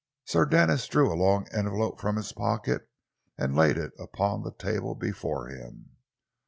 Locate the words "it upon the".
3.77-4.51